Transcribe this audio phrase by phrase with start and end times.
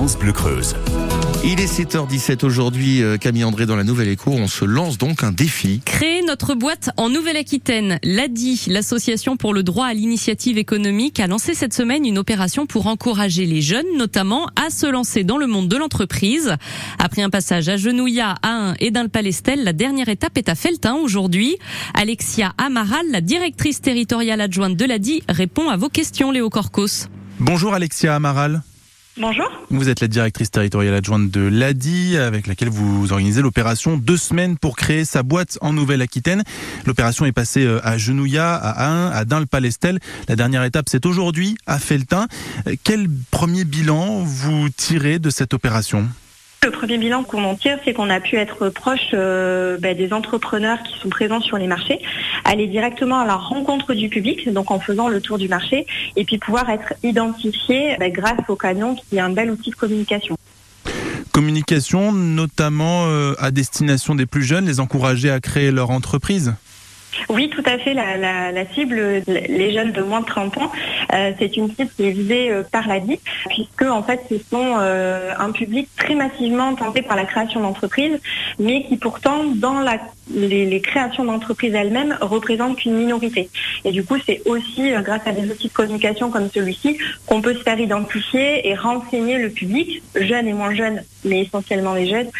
[0.00, 0.76] France Bleu Creuse.
[1.44, 4.30] Il est 7h17 aujourd'hui, euh, Camille André dans la Nouvelle Écho.
[4.30, 5.82] On se lance donc un défi.
[5.84, 7.98] Créer notre boîte en Nouvelle-Aquitaine.
[8.02, 12.86] L'ADI, l'association pour le droit à l'initiative économique, a lancé cette semaine une opération pour
[12.86, 16.56] encourager les jeunes, notamment, à se lancer dans le monde de l'entreprise.
[16.98, 20.48] Après un passage à Genouillat, à 1 et dans le Palestel, la dernière étape est
[20.48, 21.58] à Feltin aujourd'hui.
[21.92, 27.10] Alexia Amaral, la directrice territoriale adjointe de l'ADI, répond à vos questions, Léo Corcos.
[27.38, 28.62] Bonjour Alexia Amaral.
[29.16, 29.50] Bonjour.
[29.70, 34.56] Vous êtes la directrice territoriale adjointe de l'ADI, avec laquelle vous organisez l'opération deux semaines
[34.56, 36.44] pour créer sa boîte en Nouvelle-Aquitaine.
[36.86, 39.98] L'opération est passée euh, à Genouillat, à Ain, à Dain-le-Palestel.
[40.28, 42.28] La dernière étape, c'est aujourd'hui à Feltin.
[42.68, 46.08] Euh, quel premier bilan vous tirez de cette opération?
[46.62, 50.12] Le premier bilan qu'on en tire, c'est qu'on a pu être proche euh, bah, des
[50.12, 52.00] entrepreneurs qui sont présents sur les marchés,
[52.44, 56.24] aller directement à la rencontre du public, donc en faisant le tour du marché, et
[56.24, 60.36] puis pouvoir être identifié bah, grâce au Canon, qui est un bel outil de communication.
[61.32, 66.54] Communication, notamment euh, à destination des plus jeunes, les encourager à créer leur entreprise
[67.28, 67.94] oui, tout à fait.
[67.94, 70.72] La, cible, les jeunes de moins de 30 ans,
[71.12, 74.36] euh, c'est une cible qui est visée euh, par la DIP, puisque en fait, ce
[74.38, 78.18] sont euh, un public très massivement tenté par la création d'entreprises,
[78.58, 79.84] mais qui pourtant, dans
[80.30, 83.50] les, créations d'entreprises elles-mêmes, représentent qu'une minorité.
[83.84, 87.54] Et du coup, c'est aussi grâce à des outils de communication comme celui-ci qu'on peut
[87.54, 92.30] se faire identifier et renseigner le public, jeunes et moins jeunes, mais essentiellement les jeunes,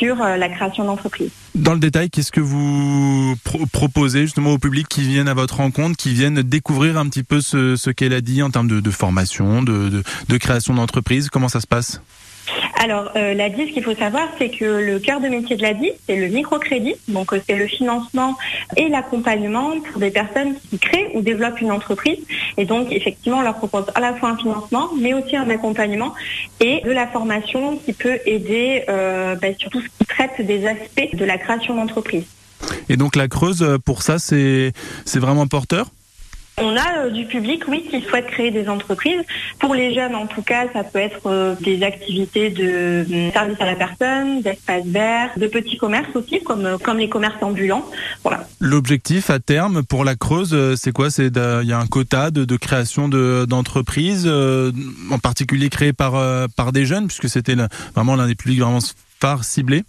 [0.00, 1.30] sur la création d'entreprises.
[1.54, 3.34] Dans le détail, qu'est-ce que vous
[3.72, 7.42] proposez justement au public qui viennent à votre rencontre, qui viennent découvrir un petit peu
[7.42, 10.02] ce, qu'elle a dit en termes de, formation, de
[10.38, 11.28] création d'entreprise?
[11.28, 12.00] Comment ça se passe?
[12.82, 15.60] Alors, euh, la DIS, ce qu'il faut savoir, c'est que le cœur de métier de
[15.60, 16.94] la DIS, c'est le microcrédit.
[17.08, 18.38] Donc, euh, c'est le financement
[18.74, 22.16] et l'accompagnement pour des personnes qui créent ou développent une entreprise.
[22.56, 26.14] Et donc, effectivement, on leur propose à la fois un financement, mais aussi un accompagnement
[26.60, 30.66] et de la formation qui peut aider euh, bah, sur tout ce qui traite des
[30.66, 32.24] aspects de la création d'entreprise.
[32.88, 34.72] Et donc, la Creuse, pour ça, c'est
[35.16, 35.90] vraiment porteur?
[36.60, 39.22] On a euh, du public, oui, qui souhaite créer des entreprises.
[39.58, 43.60] Pour les jeunes, en tout cas, ça peut être euh, des activités de euh, service
[43.60, 47.84] à la personne, d'espace vert, de petits commerces aussi, comme, les commerces ambulants.
[48.60, 51.08] L'objectif à terme pour la Creuse, c'est quoi?
[51.18, 56.12] Il y a un quota de, création d'entreprises, en particulier créées par
[56.56, 57.56] par des jeunes, puisque c'était
[57.94, 58.80] vraiment l'un des publics vraiment
[59.20, 59.84] phares ciblés?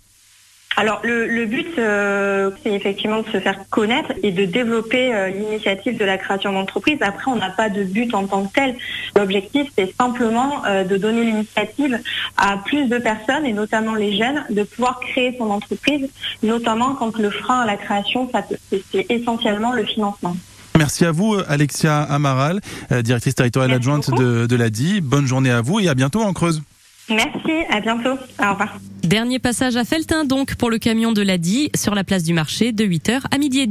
[0.78, 5.98] Alors le, but, euh, c'est effectivement de se faire connaître et de développer euh, l'initiative
[5.98, 6.98] de la création d'entreprise.
[7.02, 8.76] Après, on n'a pas de but en tant que tel.
[9.16, 12.00] L'objectif, c'est simplement euh, de donner l'initiative
[12.38, 16.10] à plus de personnes, et notamment les jeunes, de pouvoir créer son entreprise,
[16.42, 18.30] notamment quand le frein à la création,
[18.72, 20.36] c'est essentiellement le financement.
[20.78, 22.62] Merci à vous, Alexia Amaral,
[23.04, 25.02] directrice territoriale adjointe de, de l'ADI.
[25.02, 26.64] Bonne journée à vous et à bientôt en Creuse.
[27.10, 28.18] Merci, à bientôt.
[28.40, 28.78] Au revoir.
[29.12, 32.72] Dernier passage à Feltin donc pour le camion de l'ADI sur la place du marché
[32.72, 33.70] de 8h à midi et demi.